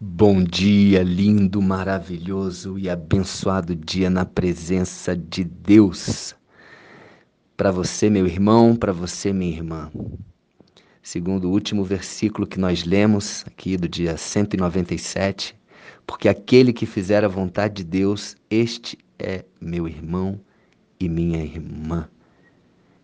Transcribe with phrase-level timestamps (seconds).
[0.00, 6.36] Bom dia, lindo, maravilhoso e abençoado dia na presença de Deus.
[7.56, 9.90] Para você, meu irmão, para você, minha irmã.
[11.02, 15.58] Segundo o último versículo que nós lemos aqui do dia 197,
[16.06, 20.40] porque aquele que fizer a vontade de Deus, este é meu irmão
[21.00, 22.08] e minha irmã.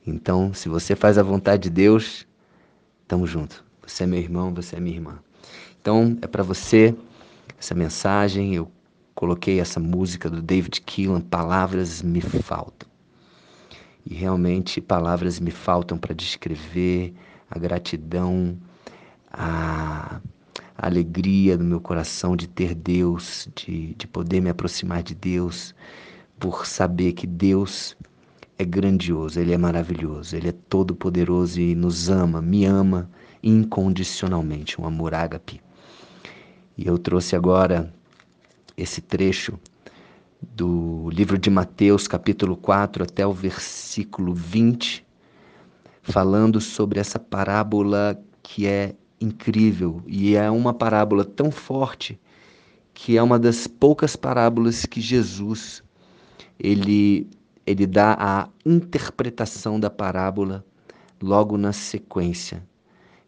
[0.06, 2.24] Então, se você faz a vontade de Deus,
[3.08, 3.64] tamo junto.
[3.84, 5.23] Você é meu irmão, você é minha irmã.
[5.84, 6.96] Então, é para você
[7.58, 8.54] essa mensagem.
[8.54, 8.72] Eu
[9.14, 12.88] coloquei essa música do David Keelan, Palavras Me Faltam.
[14.06, 17.12] E realmente, palavras me faltam para descrever
[17.50, 18.56] a gratidão,
[19.30, 20.22] a,
[20.74, 25.74] alegria do meu coração de ter Deus, de, de poder me aproximar de Deus,
[26.40, 27.94] por saber que Deus
[28.58, 33.10] é grandioso, Ele é maravilhoso, Ele é todo-poderoso e nos ama, me ama
[33.42, 35.63] incondicionalmente, um amor ágape.
[36.76, 37.92] E eu trouxe agora
[38.76, 39.58] esse trecho
[40.42, 45.06] do livro de Mateus, capítulo 4, até o versículo 20,
[46.02, 52.18] falando sobre essa parábola que é incrível e é uma parábola tão forte
[52.92, 55.82] que é uma das poucas parábolas que Jesus
[56.58, 57.28] ele
[57.66, 60.62] ele dá a interpretação da parábola
[61.22, 62.62] logo na sequência.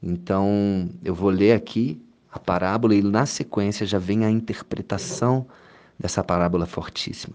[0.03, 2.06] Então, eu vou ler aqui
[2.37, 5.47] a parábola e na sequência já vem a interpretação
[5.99, 7.35] dessa parábola fortíssima.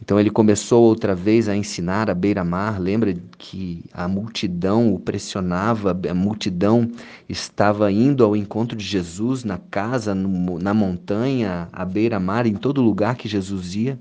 [0.00, 2.80] Então ele começou outra vez a ensinar à beira-mar.
[2.80, 6.90] Lembra que a multidão o pressionava, a multidão
[7.28, 12.82] estava indo ao encontro de Jesus na casa, no, na montanha, à beira-mar, em todo
[12.82, 13.98] lugar que Jesus ia.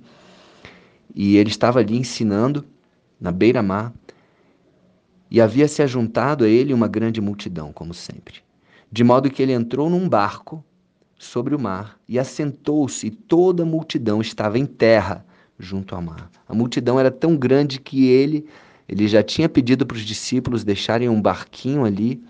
[1.13, 2.65] E ele estava ali ensinando
[3.19, 3.93] na beira-mar.
[5.29, 8.41] E havia se ajuntado a ele uma grande multidão, como sempre
[8.93, 10.63] de modo que ele entrou num barco
[11.17, 15.25] sobre o mar e assentou-se, e toda a multidão estava em terra
[15.57, 16.29] junto ao mar.
[16.47, 18.45] A multidão era tão grande que ele,
[18.87, 22.23] ele já tinha pedido para os discípulos deixarem um barquinho ali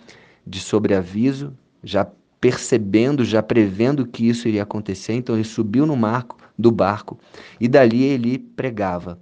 [0.48, 1.54] de sobreaviso,
[1.84, 2.08] já
[2.40, 7.20] percebendo, já prevendo que isso iria acontecer, então ele subiu no marco do barco
[7.60, 9.20] e dali ele pregava.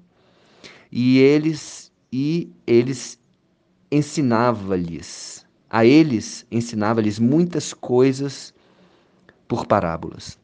[0.91, 3.19] E eles e eles
[3.89, 5.40] ensinava-lhes
[5.71, 8.53] a eles ensinava-lhes muitas coisas
[9.47, 10.37] por parábolas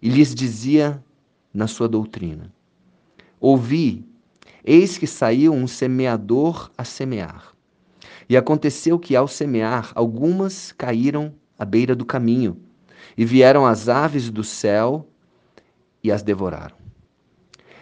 [0.00, 1.04] e lhes dizia
[1.52, 2.50] na sua doutrina:
[3.38, 4.02] Ouvi,
[4.64, 7.54] eis que saiu um semeador a semear.
[8.26, 12.56] E aconteceu que, ao semear, algumas caíram à beira do caminho,
[13.18, 15.06] e vieram as aves do céu
[16.02, 16.76] e as devoraram.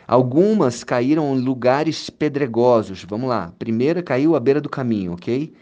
[0.07, 3.05] Algumas caíram em lugares pedregosos.
[3.05, 3.53] Vamos lá.
[3.59, 5.53] primeira caiu à beira do caminho, ok?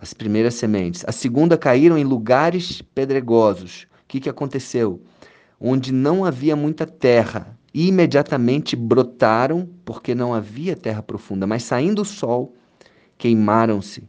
[0.00, 1.04] As primeiras sementes.
[1.06, 3.86] A segunda caíram em lugares pedregosos.
[4.02, 5.02] O que, que aconteceu?
[5.60, 7.58] Onde não havia muita terra.
[7.74, 11.46] E imediatamente brotaram, porque não havia terra profunda.
[11.46, 12.54] Mas saindo o sol,
[13.16, 14.04] queimaram-se,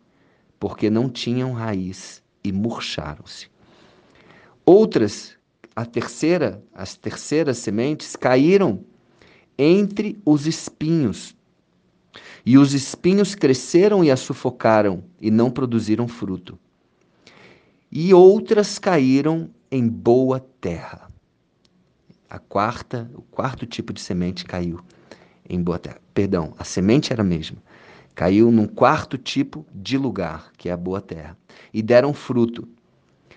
[0.59, 3.47] porque não tinham raiz e murcharam-se.
[4.65, 5.35] Outras,
[5.75, 8.83] a terceira, as terceiras sementes caíram
[9.57, 11.35] entre os espinhos
[12.49, 16.57] e os espinhos cresceram e a sufocaram, e não produziram fruto.
[17.91, 21.11] E outras caíram em boa terra.
[22.27, 24.79] A quarta, o quarto tipo de semente caiu
[25.47, 26.01] em boa terra.
[26.11, 27.59] Perdão, a semente era a mesma.
[28.15, 31.37] Caiu num quarto tipo de lugar, que é a boa terra.
[31.71, 32.67] E deram fruto,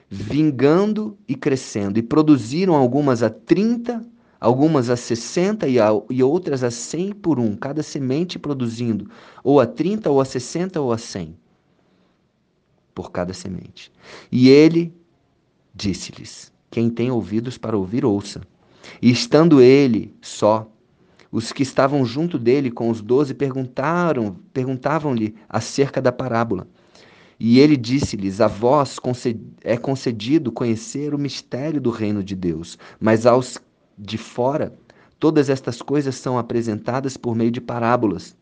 [0.08, 4.02] vingando e crescendo, e produziram algumas a 30,
[4.42, 9.08] algumas a 60 e, a, e outras a 100 por um, cada semente produzindo
[9.44, 11.36] ou a 30, ou a 60, ou a 100
[12.92, 13.92] por cada semente.
[14.32, 14.92] E ele
[15.72, 18.40] disse-lhes: Quem tem ouvidos para ouvir, ouça.
[19.00, 20.68] E estando ele só,
[21.30, 26.66] os que estavam junto dele com os doze perguntaram, perguntavam-lhe acerca da parábola.
[27.38, 28.96] E ele disse-lhes: A vós
[29.62, 33.56] é concedido conhecer o mistério do reino de Deus, mas aos
[33.98, 34.72] de fora,
[35.18, 38.36] todas estas coisas são apresentadas por meio de parábolas,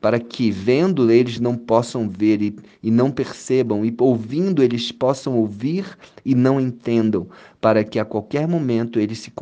[0.00, 5.36] para que, vendo, eles não possam ver e, e não percebam, e ouvindo, eles possam
[5.36, 7.28] ouvir e não entendam,
[7.60, 9.32] para que a qualquer momento eles se,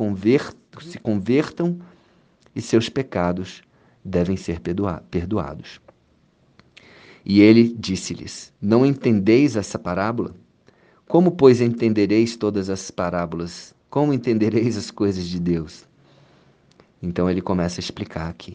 [0.81, 1.79] se convertam
[2.55, 3.61] e seus pecados
[4.03, 4.59] devem ser
[5.11, 5.79] perdoados.
[7.23, 10.33] E ele disse-lhes: Não entendeis essa parábola?
[11.07, 13.75] Como, pois, entendereis todas as parábolas?
[13.89, 15.87] Como entendereis as coisas de Deus?
[17.01, 18.53] Então ele começa a explicar aqui.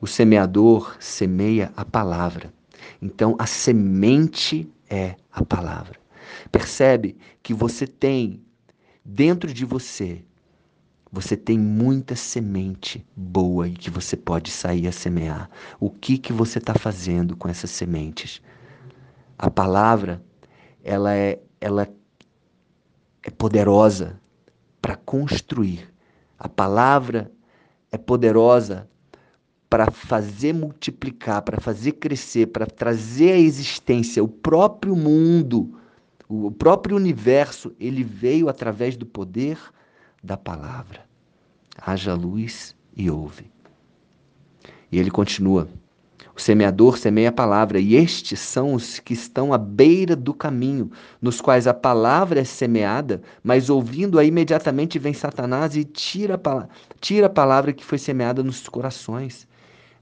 [0.00, 2.52] O semeador semeia a palavra.
[3.00, 5.98] Então a semente é a palavra.
[6.50, 8.42] Percebe que você tem
[9.04, 10.24] dentro de você,
[11.12, 15.48] você tem muita semente boa e que você pode sair a semear.
[15.78, 18.42] O que que você está fazendo com essas sementes?
[19.38, 20.20] A palavra,
[20.82, 21.88] ela é, ela
[23.22, 24.20] é poderosa
[24.84, 25.90] para construir.
[26.38, 27.32] A palavra
[27.90, 28.86] é poderosa
[29.66, 35.80] para fazer multiplicar, para fazer crescer, para trazer à existência o próprio mundo,
[36.28, 39.58] o próprio universo, ele veio através do poder
[40.22, 41.00] da palavra.
[41.80, 43.50] Haja luz e ouve.
[44.92, 45.66] E ele continua:
[46.36, 50.90] o semeador semeia a palavra, e estes são os que estão à beira do caminho,
[51.22, 56.68] nos quais a palavra é semeada, mas ouvindo-a imediatamente vem Satanás e tira a,
[57.00, 59.46] tira a palavra que foi semeada nos corações.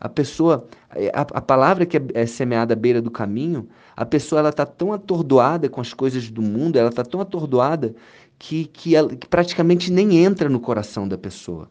[0.00, 0.66] A pessoa,
[1.12, 4.64] a, a palavra que é, é semeada à beira do caminho, a pessoa ela está
[4.64, 7.94] tão atordoada com as coisas do mundo, ela está tão atordoada
[8.38, 11.68] que, que, ela, que praticamente nem entra no coração da pessoa.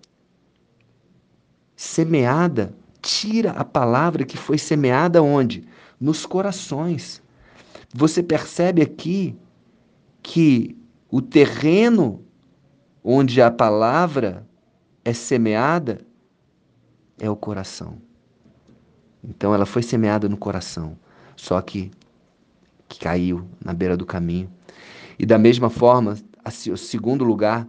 [1.76, 5.68] Semeada tira a palavra que foi semeada onde?
[6.00, 7.22] Nos corações.
[7.94, 9.36] Você percebe aqui
[10.22, 10.78] que
[11.10, 12.24] o terreno
[13.04, 14.48] onde a palavra
[15.04, 16.00] é semeada
[17.20, 17.98] é o coração.
[19.24, 20.98] Então ela foi semeada no coração,
[21.36, 21.92] só que,
[22.88, 24.50] que caiu na beira do caminho.
[25.20, 26.18] E da mesma forma,
[26.72, 27.68] o segundo lugar,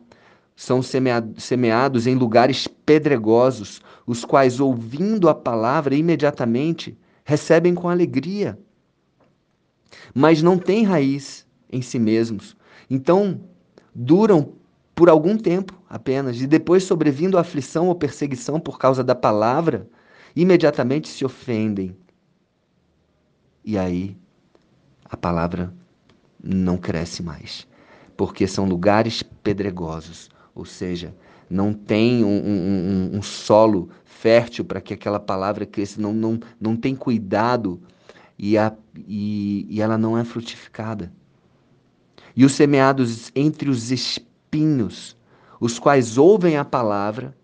[0.63, 8.57] são semeados em lugares pedregosos, os quais, ouvindo a palavra imediatamente, recebem com alegria,
[10.15, 12.57] mas não têm raiz em si mesmos.
[12.89, 13.41] Então,
[13.93, 14.53] duram
[14.95, 19.91] por algum tempo apenas, e depois, sobrevindo a aflição ou perseguição por causa da palavra,
[20.37, 21.97] imediatamente se ofendem.
[23.65, 24.17] E aí,
[25.07, 25.75] a palavra
[26.41, 27.67] não cresce mais,
[28.17, 31.15] porque são lugares pedregosos, ou seja,
[31.49, 36.77] não tem um, um, um, solo fértil para que aquela palavra cresça, não, não, não
[36.77, 37.81] tem cuidado
[38.39, 41.13] e, a, e, e ela não é frutificada.
[42.35, 45.17] E os semeados entre os espinhos,
[45.61, 47.37] os quais ouvem a palavra,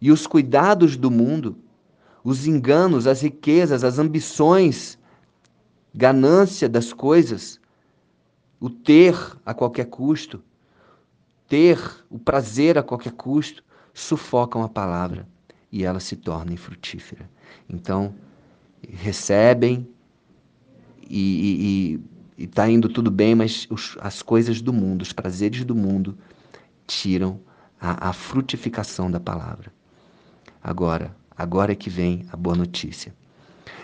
[0.00, 1.56] e os cuidados do mundo,
[2.22, 4.98] os enganos, as riquezas, as ambições,
[5.92, 7.60] ganância das coisas,
[8.60, 10.42] o ter a qualquer custo,
[11.48, 11.78] ter
[12.10, 13.64] o prazer a qualquer custo,
[13.94, 15.26] sufocam a palavra
[15.72, 17.28] e ela se torna infrutífera.
[17.68, 18.14] Então,
[18.88, 19.88] recebem
[21.10, 22.00] e
[22.36, 26.16] está indo tudo bem, mas os, as coisas do mundo, os prazeres do mundo,
[26.86, 27.40] tiram
[27.80, 29.72] a, a frutificação da palavra.
[30.62, 33.14] Agora, agora é que vem a boa notícia.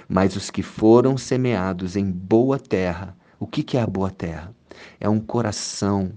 [0.08, 4.54] Mas os que foram semeados em boa terra, o que, que é a boa terra?
[5.00, 6.12] É um coração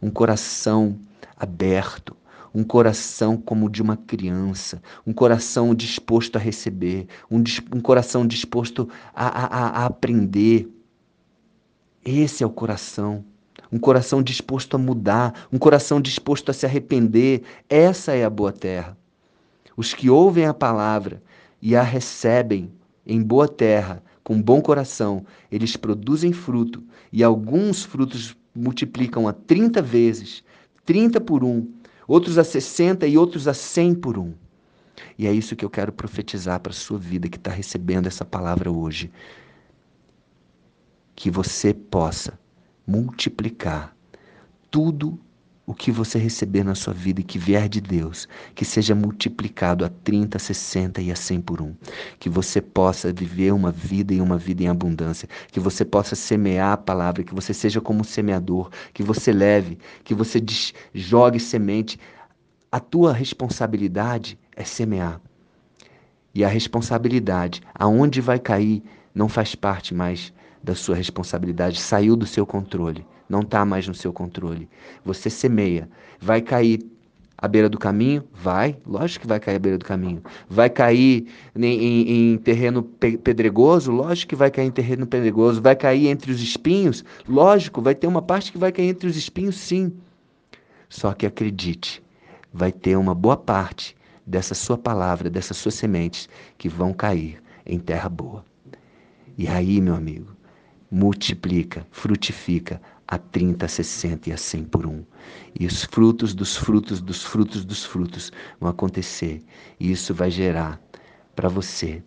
[0.00, 0.98] um coração
[1.36, 2.16] aberto,
[2.54, 7.42] um coração como de uma criança, um coração disposto a receber, um,
[7.74, 10.68] um coração disposto a, a, a aprender.
[12.04, 13.24] Esse é o coração.
[13.72, 17.42] Um coração disposto a mudar, um coração disposto a se arrepender.
[17.68, 18.98] Essa é a boa terra.
[19.76, 21.22] Os que ouvem a palavra
[21.62, 22.72] e a recebem
[23.06, 26.82] em boa terra, com bom coração, eles produzem fruto,
[27.12, 30.44] e alguns frutos multiplicam a 30 vezes,
[30.84, 31.66] 30 por um,
[32.06, 34.34] outros a 60 e outros a 100 por um.
[35.18, 38.24] E é isso que eu quero profetizar para a sua vida que está recebendo essa
[38.24, 39.10] palavra hoje.
[41.14, 42.38] Que você possa
[42.86, 43.96] multiplicar
[44.70, 45.18] tudo
[45.70, 49.84] o que você receber na sua vida e que vier de Deus, que seja multiplicado
[49.84, 51.76] a 30, 60 e a 100 por um.
[52.18, 55.28] Que você possa viver uma vida e uma vida em abundância.
[55.46, 59.78] Que você possa semear a palavra, que você seja como um semeador, que você leve,
[60.02, 60.42] que você
[60.92, 62.00] jogue semente.
[62.72, 65.20] A tua responsabilidade é semear.
[66.34, 68.82] E a responsabilidade, aonde vai cair,
[69.14, 73.94] não faz parte mais da sua responsabilidade, saiu do seu controle não está mais no
[73.94, 74.68] seu controle.
[75.04, 75.88] Você semeia.
[76.20, 76.84] Vai cair
[77.38, 78.24] à beira do caminho?
[78.34, 80.20] Vai, lógico que vai cair à beira do caminho.
[80.48, 83.92] Vai cair em, em, em, terreno pedregoso?
[83.92, 85.62] Lógico que vai cair em terreno pedregoso.
[85.62, 87.04] Vai cair entre os espinhos?
[87.28, 89.92] Lógico, vai ter uma parte que vai cair entre os espinhos, sim.
[90.88, 92.02] Só que acredite,
[92.52, 93.96] vai ter uma boa parte
[94.26, 98.44] dessa sua palavra, dessas suas sementes, que vão cair em terra boa.
[99.38, 100.36] E aí, meu amigo,
[100.90, 105.04] multiplica, frutifica, a 30, a 60 e a 100 por um.
[105.58, 109.42] E os frutos dos frutos dos frutos dos frutos vão acontecer.
[109.80, 110.80] E isso vai gerar
[111.34, 112.02] para você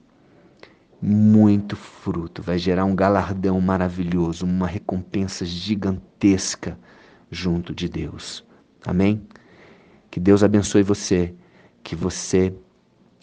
[1.01, 6.79] muito fruto, vai gerar um galardão maravilhoso, uma recompensa gigantesca
[7.29, 8.45] junto de Deus.
[8.85, 9.27] Amém?
[10.09, 11.35] Que Deus abençoe você,
[11.83, 12.55] que você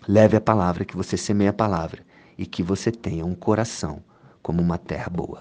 [0.06, 2.04] leve a palavra, que você semeie a palavra
[2.36, 4.02] e que você tenha um coração
[4.42, 5.38] como uma terra boa.